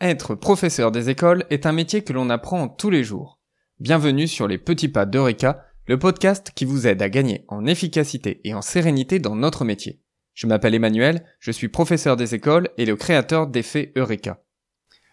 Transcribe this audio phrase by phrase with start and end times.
[0.00, 3.40] Être professeur des écoles est un métier que l'on apprend tous les jours.
[3.80, 8.40] Bienvenue sur les petits pas d'Eureka, le podcast qui vous aide à gagner en efficacité
[8.44, 10.00] et en sérénité dans notre métier.
[10.34, 14.40] Je m'appelle Emmanuel, je suis professeur des écoles et le créateur d'effets Eureka.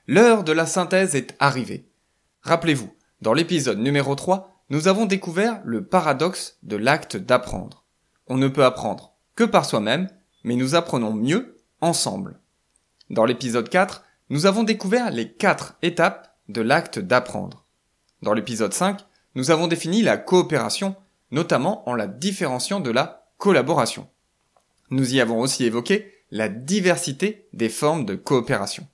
[0.06, 1.90] L'heure de la synthèse est arrivée.
[2.42, 7.88] Rappelez-vous, dans l'épisode numéro 3, nous avons découvert le paradoxe de l'acte d'apprendre.
[8.28, 10.10] On ne peut apprendre que par soi-même,
[10.44, 12.40] mais nous apprenons mieux ensemble.
[13.10, 17.66] Dans l'épisode 4, nous avons découvert les quatre étapes de l'acte d'apprendre.
[18.22, 19.02] Dans l'épisode 5,
[19.36, 20.96] nous avons défini la coopération,
[21.32, 24.10] notamment en la différenciant de la collaboration.
[24.90, 28.88] Nous y avons aussi évoqué la diversité des formes de coopération.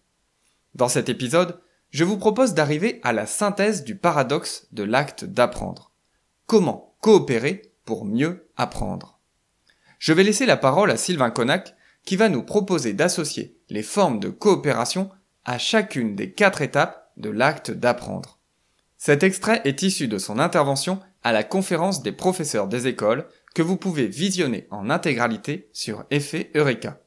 [0.75, 1.59] Dans cet épisode,
[1.91, 5.91] je vous propose d'arriver à la synthèse du paradoxe de l'acte d'apprendre.
[6.45, 9.19] Comment coopérer pour mieux apprendre?
[9.99, 14.19] Je vais laisser la parole à Sylvain Connac qui va nous proposer d'associer les formes
[14.19, 15.09] de coopération
[15.45, 18.39] à chacune des quatre étapes de l'acte d'apprendre.
[18.97, 23.61] Cet extrait est issu de son intervention à la conférence des professeurs des écoles que
[23.61, 27.01] vous pouvez visionner en intégralité sur Effet Eureka.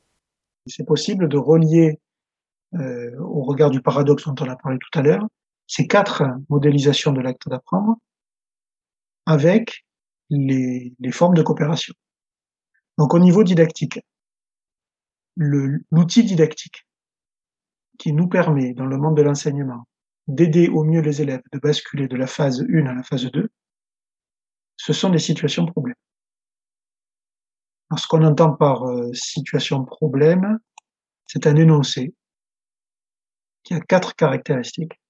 [0.67, 2.01] C'est possible de relier,
[2.75, 5.27] euh, au regard du paradoxe dont on a parlé tout à l'heure,
[5.67, 7.97] ces quatre modélisations de l'acte d'apprendre
[9.27, 9.85] avec
[10.31, 11.95] les, les formes de coopération.
[12.99, 14.01] Donc au niveau didactique,
[15.37, 16.87] l'outil didactique
[17.99, 19.87] qui nous permet, dans le monde de l'enseignement,
[20.27, 23.49] d'aider au mieux les élèves de basculer de la phase 1 à la phase 2,
[24.77, 25.95] ce sont des situations problèmes.
[27.91, 30.59] Alors, ce qu'on entend par euh, situation problème,
[31.27, 32.15] c'est un énoncé
[33.63, 35.01] qui a quatre caractéristiques.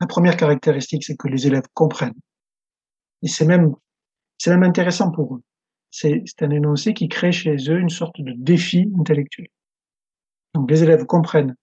[0.00, 2.18] La première caractéristique, c'est que les élèves comprennent.
[3.22, 3.74] Et c'est même,
[4.38, 5.42] c'est même intéressant pour eux.
[5.90, 9.48] C'est un énoncé qui crée chez eux une sorte de défi intellectuel.
[10.54, 11.56] Donc les élèves comprennent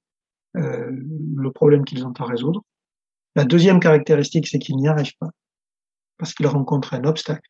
[0.57, 2.63] euh, le problème qu'ils ont à résoudre.
[3.35, 5.29] La deuxième caractéristique, c'est qu'ils n'y arrivent pas,
[6.17, 7.49] parce qu'ils rencontrent un obstacle.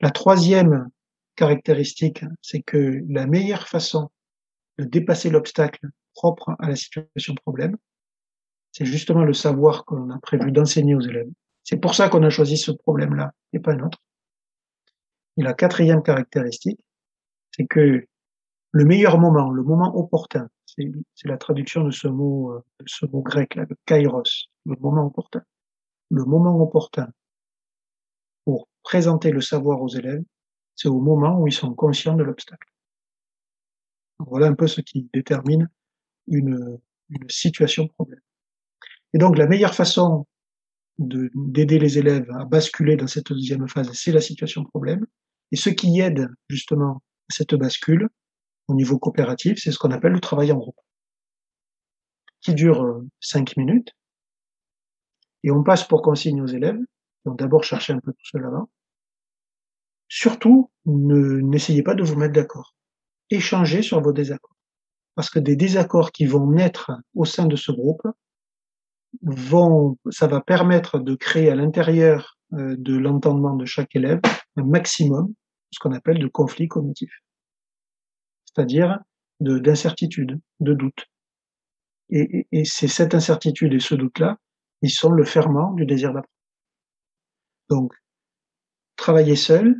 [0.00, 0.88] La troisième
[1.34, 4.10] caractéristique, c'est que la meilleure façon
[4.78, 7.76] de dépasser l'obstacle propre à la situation problème,
[8.72, 11.30] c'est justement le savoir qu'on a prévu d'enseigner aux élèves.
[11.64, 13.98] C'est pour ça qu'on a choisi ce problème-là et pas un autre.
[15.36, 16.80] Et la quatrième caractéristique,
[17.50, 18.04] c'est que
[18.72, 20.48] le meilleur moment, le moment opportun,
[21.14, 25.06] c'est la traduction de ce mot, euh, ce mot grec là, le kairos, le moment
[25.06, 25.42] opportun.
[26.10, 27.08] Le moment opportun
[28.44, 30.22] pour présenter le savoir aux élèves,
[30.74, 32.68] c'est au moment où ils sont conscients de l'obstacle.
[34.18, 35.68] Voilà un peu ce qui détermine
[36.26, 36.78] une,
[37.10, 38.20] une situation problème.
[39.12, 40.26] Et donc la meilleure façon
[40.98, 45.06] d'aider les élèves à basculer dans cette deuxième phase, c'est la situation problème.
[45.52, 48.08] Et ce qui aide justement à cette bascule,
[48.70, 50.78] au niveau coopératif, c'est ce qu'on appelle le travail en groupe,
[52.40, 53.90] qui dure euh, cinq minutes.
[55.42, 56.78] Et on passe pour consigne aux élèves,
[57.24, 58.64] donc d'abord chercher un peu tout cela là
[60.08, 62.74] Surtout, n'essayez pas de vous mettre d'accord.
[63.30, 64.56] Échangez sur vos désaccords.
[65.14, 68.02] Parce que des désaccords qui vont naître au sein de ce groupe
[69.22, 74.20] vont, ça va permettre de créer à l'intérieur euh, de l'entendement de chaque élève
[74.56, 75.32] un maximum,
[75.70, 77.22] ce qu'on appelle de conflits cognitifs
[78.54, 78.98] c'est-à-dire
[79.40, 81.06] d'incertitude, de, doute.
[82.10, 84.36] Et, et c'est cette incertitude et ce doute-là,
[84.82, 86.28] ils sont le ferment du désir d'apprendre.
[87.68, 87.92] Donc,
[88.96, 89.76] travailler seul,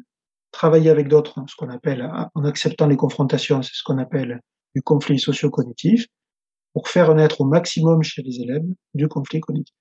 [0.53, 4.41] travailler avec d'autres, ce qu'on appelle, en acceptant les confrontations, c'est ce qu'on appelle
[4.75, 6.07] du conflit socio-cognitif,
[6.73, 8.65] pour faire naître au maximum chez les élèves
[8.95, 9.75] du conflit cognitif.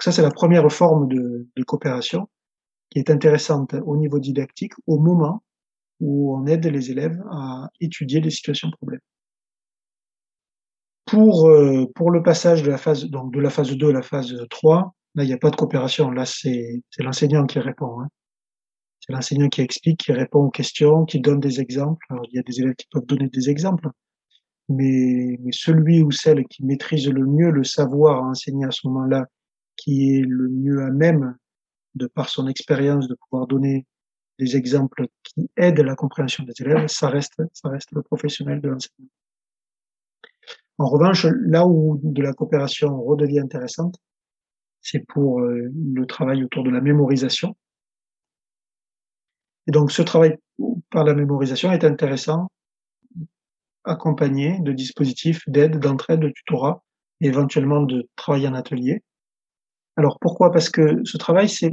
[0.00, 2.28] Ça, c'est la première forme de, de coopération
[2.90, 5.43] qui est intéressante au niveau didactique au moment
[6.00, 9.00] où on aide les élèves à étudier les situations problèmes.
[11.06, 14.02] Pour, euh, pour le passage de la phase, donc de la phase 2 à la
[14.02, 16.10] phase 3, là, il n'y a pas de coopération.
[16.10, 18.00] Là, c'est l'enseignant qui répond.
[18.00, 18.08] Hein.
[19.00, 22.06] C'est l'enseignant qui explique, qui répond aux questions, qui donne des exemples.
[22.30, 23.88] Il y a des élèves qui peuvent donner des exemples,
[24.68, 28.86] mais, mais celui ou celle qui maîtrise le mieux le savoir à enseigner à ce
[28.88, 29.26] moment-là,
[29.76, 31.36] qui est le mieux à même,
[31.94, 33.86] de par son expérience, de pouvoir donner
[34.38, 38.68] des exemples qui aident la compréhension des élèves, ça reste, ça reste le professionnel de
[38.68, 39.10] l'enseignement.
[40.78, 43.96] En revanche, là où de la coopération redevient intéressante,
[44.80, 47.56] c'est pour euh, le travail autour de la mémorisation.
[49.66, 50.36] Et donc, ce travail
[50.90, 52.48] par la mémorisation est intéressant,
[53.84, 56.82] accompagné de dispositifs d'aide, d'entraide, de tutorat,
[57.20, 59.02] et éventuellement de travail en atelier.
[59.96, 60.50] Alors, pourquoi?
[60.50, 61.70] Parce que ce travail, c'est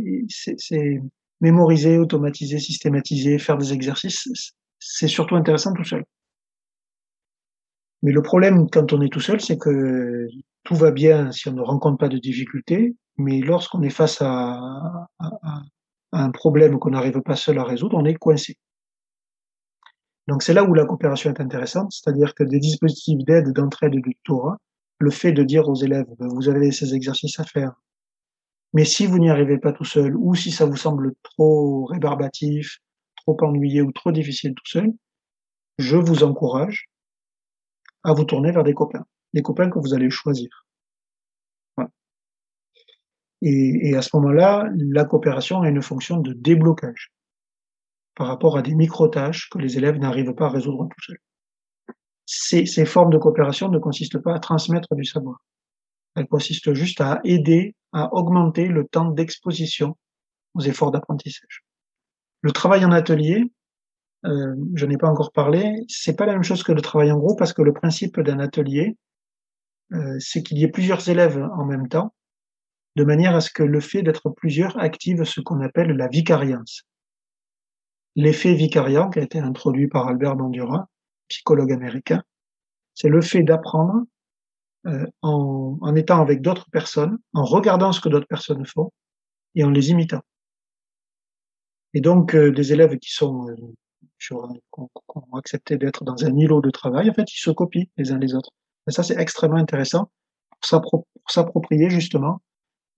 [1.42, 6.06] mémoriser, automatiser, systématiser, faire des exercices, c'est surtout intéressant tout seul.
[8.04, 10.28] Mais le problème quand on est tout seul, c'est que
[10.64, 14.60] tout va bien si on ne rencontre pas de difficultés, mais lorsqu'on est face à,
[16.14, 18.58] un problème qu'on n'arrive pas seul à résoudre, on est coincé.
[20.28, 24.02] Donc c'est là où la coopération est intéressante, c'est-à-dire que des dispositifs d'aide, d'entraide et
[24.02, 24.58] de tutorat,
[25.00, 27.74] le fait de dire aux élèves, ben, vous avez ces exercices à faire,
[28.74, 32.80] mais si vous n'y arrivez pas tout seul, ou si ça vous semble trop rébarbatif,
[33.18, 34.92] trop ennuyé ou trop difficile tout seul,
[35.78, 36.90] je vous encourage
[38.04, 40.50] à vous tourner vers des copains, des copains que vous allez choisir.
[43.44, 47.12] Et, et, à ce moment-là, la coopération a une fonction de déblocage
[48.16, 51.20] par rapport à des micro-tâches que les élèves n'arrivent pas à résoudre tout seuls.
[52.26, 55.42] Ces formes de coopération ne consistent pas à transmettre du savoir.
[56.16, 59.98] Elles consistent juste à aider à augmenter le temps d'exposition
[60.54, 61.64] aux efforts d'apprentissage.
[62.42, 63.52] Le travail en atelier,
[64.26, 67.18] euh, je n'ai pas encore parlé, c'est pas la même chose que le travail en
[67.18, 68.98] groupe parce que le principe d'un atelier,
[69.94, 72.14] euh, c'est qu'il y ait plusieurs élèves en même temps,
[72.96, 76.84] de manière à ce que le fait d'être plusieurs active ce qu'on appelle la vicariance.
[78.16, 80.90] L'effet vicariant qui a été introduit par Albert Bandura,
[81.30, 82.24] psychologue américain,
[82.94, 84.04] c'est le fait d'apprendre
[84.88, 88.92] euh, en, en, étant avec d'autres personnes, en regardant ce que d'autres personnes font
[89.56, 90.22] et en les imitant.
[91.94, 93.56] Et donc, euh, des élèves qui sont euh,
[94.20, 94.50] qui ont
[95.36, 98.36] accepté d'être dans un îlot de travail, en fait, ils se copient les uns les
[98.36, 98.52] autres.
[98.88, 100.12] Et ça, c'est extrêmement intéressant
[100.70, 102.42] pour s'approprier justement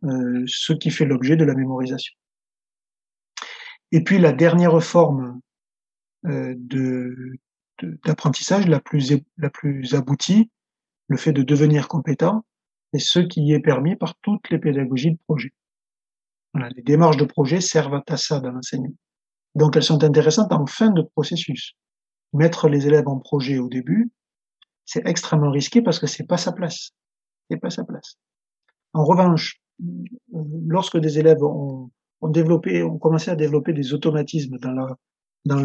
[0.03, 2.13] euh, ce qui fait l'objet de la mémorisation.
[3.91, 5.39] Et puis la dernière forme
[6.25, 6.55] euh,
[8.05, 10.49] d'apprentissage, la, plus, la plus aboutie,
[11.07, 12.45] le fait de devenir compétent,
[12.93, 15.53] c'est ce qui est permis par toutes les pédagogies de projet.
[16.75, 18.95] Les démarches de projet servent à ça dans l'enseignement.
[19.55, 21.73] Donc elles sont intéressantes en fin de processus.
[22.33, 24.11] Mettre les élèves en projet au début,
[24.85, 26.91] c'est extrêmement risqué parce que c'est pas sa place.
[27.49, 28.17] C'est pas sa place.
[28.93, 29.61] En revanche,
[30.67, 31.89] lorsque des élèves ont,
[32.21, 34.97] ont développé, ont commencé à développer des automatismes dans la,
[35.45, 35.63] dans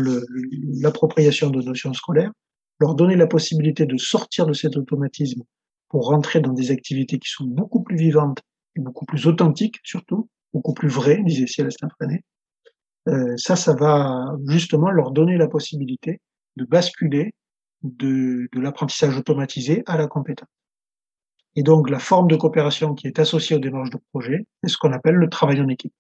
[0.82, 2.32] l'appropriation de notions scolaires,
[2.79, 5.43] leur donner la possibilité de sortir de cet automatisme
[5.89, 8.43] pour rentrer dans des activités qui sont beaucoup plus vivantes
[8.77, 12.23] et beaucoup plus authentiques surtout, beaucoup plus vraies, disait Célestin Freinet,
[13.09, 16.21] euh, ça, ça va justement leur donner la possibilité
[16.57, 17.33] de basculer
[17.83, 20.49] de, de l'apprentissage automatisé à la compétence.
[21.57, 24.77] Et donc, la forme de coopération qui est associée aux démarches de projet, c'est ce
[24.77, 25.93] qu'on appelle le travail en équipe.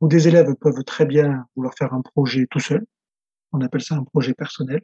[0.00, 2.84] Où des élèves peuvent très bien vouloir faire un projet tout seul.
[3.52, 4.80] On appelle ça un projet personnel.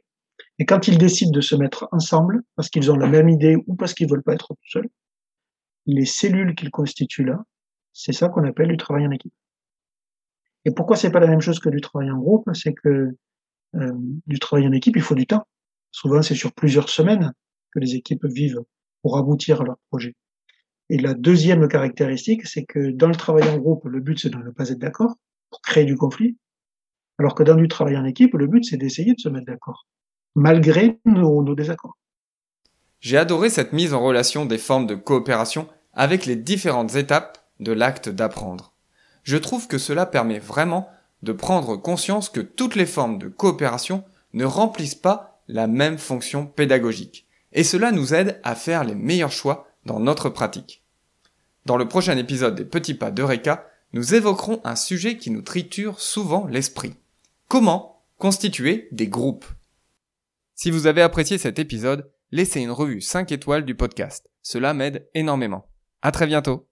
[0.59, 3.75] Et quand ils décident de se mettre ensemble, parce qu'ils ont la même idée ou
[3.75, 4.89] parce qu'ils veulent pas être tout seuls,
[5.85, 7.43] les cellules qu'ils constituent là,
[7.93, 9.33] c'est ça qu'on appelle du travail en équipe.
[10.65, 12.49] Et pourquoi c'est pas la même chose que du travail en groupe?
[12.53, 13.15] C'est que
[13.75, 13.93] euh,
[14.27, 15.47] du travail en équipe, il faut du temps.
[15.91, 17.33] Souvent, c'est sur plusieurs semaines
[17.71, 18.61] que les équipes vivent
[19.01, 20.15] pour aboutir à leur projet.
[20.89, 24.37] Et la deuxième caractéristique, c'est que dans le travail en groupe, le but c'est de
[24.37, 25.15] ne pas être d'accord
[25.49, 26.37] pour créer du conflit,
[27.19, 29.87] alors que dans du travail en équipe, le but c'est d'essayer de se mettre d'accord,
[30.35, 31.97] malgré nos, nos désaccords.
[32.99, 37.71] J'ai adoré cette mise en relation des formes de coopération avec les différentes étapes de
[37.71, 38.73] l'acte d'apprendre.
[39.23, 40.89] Je trouve que cela permet vraiment
[41.23, 44.03] de prendre conscience que toutes les formes de coopération
[44.33, 49.31] ne remplissent pas la même fonction pédagogique et cela nous aide à faire les meilleurs
[49.31, 50.83] choix dans notre pratique.
[51.65, 55.99] Dans le prochain épisode des Petits Pas d'Eureka, nous évoquerons un sujet qui nous triture
[55.99, 56.93] souvent l'esprit.
[57.47, 59.45] Comment constituer des groupes?
[60.61, 64.29] Si vous avez apprécié cet épisode, laissez une revue 5 étoiles du podcast.
[64.41, 65.69] Cela m'aide énormément.
[66.01, 66.68] À très bientôt